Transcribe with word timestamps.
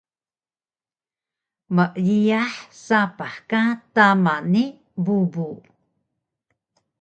Meiyah 1.75 2.53
sapah 2.85 3.35
ka 3.49 3.61
tama 3.95 4.35
ni 4.53 4.63
bubu 5.03 5.49